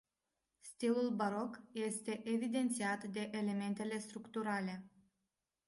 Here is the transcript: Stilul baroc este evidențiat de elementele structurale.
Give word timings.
Stilul 0.59 1.11
baroc 1.15 1.61
este 1.71 2.21
evidențiat 2.23 3.03
de 3.03 3.29
elementele 3.31 3.97
structurale. 3.99 4.89